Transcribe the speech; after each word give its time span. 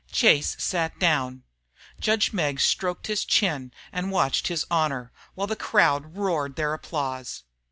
Chase 0.11 0.55
sat 0.57 0.97
down. 0.97 1.43
Judge 1.99 2.33
Meggs 2.33 2.63
stroked 2.63 3.05
his 3.05 3.23
chin 3.23 3.71
and 3.91 4.09
watched 4.11 4.47
His 4.47 4.65
Honor, 4.71 5.11
while 5.35 5.45
the 5.45 5.55
crowd 5.55 6.15
roared 6.17 6.55
their 6.55 6.73
applause. 6.73 7.43